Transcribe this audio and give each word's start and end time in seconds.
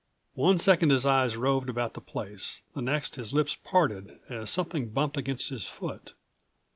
One 0.33 0.57
second 0.57 0.89
his 0.89 1.05
eyes 1.05 1.37
roved 1.37 1.69
about 1.69 1.93
the 1.93 2.01
place; 2.01 2.63
the 2.73 2.81
next 2.81 3.17
his 3.17 3.33
lips 3.33 3.53
parted 3.55 4.17
as 4.29 4.49
something 4.49 4.89
bumped 4.89 5.15
against 5.15 5.49
his 5.49 5.67
foot. 5.67 6.13